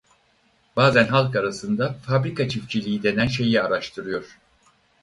[0.75, 4.39] Bazen halk arasında fabrika çiftçiliği denen şeyi araştırıyor.